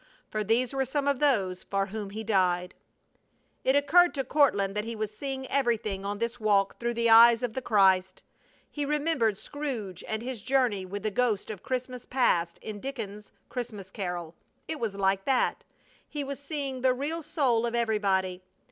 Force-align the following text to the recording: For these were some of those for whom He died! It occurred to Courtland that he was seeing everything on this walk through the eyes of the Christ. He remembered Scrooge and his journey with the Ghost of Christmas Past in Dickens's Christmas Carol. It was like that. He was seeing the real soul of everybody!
For 0.31 0.43
these 0.43 0.73
were 0.73 0.83
some 0.83 1.07
of 1.07 1.19
those 1.19 1.63
for 1.63 1.85
whom 1.85 2.09
He 2.09 2.23
died! 2.23 2.73
It 3.63 3.75
occurred 3.75 4.15
to 4.15 4.23
Courtland 4.23 4.73
that 4.73 4.83
he 4.83 4.95
was 4.95 5.15
seeing 5.15 5.45
everything 5.45 6.07
on 6.07 6.17
this 6.17 6.39
walk 6.39 6.79
through 6.79 6.95
the 6.95 7.11
eyes 7.11 7.43
of 7.43 7.53
the 7.53 7.61
Christ. 7.61 8.23
He 8.71 8.83
remembered 8.83 9.37
Scrooge 9.37 10.03
and 10.07 10.23
his 10.23 10.41
journey 10.41 10.87
with 10.87 11.03
the 11.03 11.11
Ghost 11.11 11.51
of 11.51 11.61
Christmas 11.61 12.07
Past 12.07 12.57
in 12.63 12.79
Dickens's 12.79 13.31
Christmas 13.47 13.91
Carol. 13.91 14.33
It 14.67 14.79
was 14.79 14.95
like 14.95 15.23
that. 15.25 15.65
He 16.09 16.23
was 16.23 16.39
seeing 16.39 16.81
the 16.81 16.95
real 16.95 17.21
soul 17.21 17.67
of 17.67 17.75
everybody! 17.75 18.41